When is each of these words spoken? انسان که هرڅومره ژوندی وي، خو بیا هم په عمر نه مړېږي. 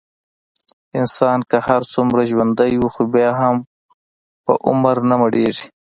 انسان 0.99 1.39
که 1.49 1.57
هرڅومره 1.67 2.21
ژوندی 2.31 2.73
وي، 2.81 2.89
خو 2.93 3.01
بیا 3.13 3.31
هم 3.41 3.55
په 4.45 4.53
عمر 4.67 4.97
نه 5.09 5.15
مړېږي. 5.21 5.67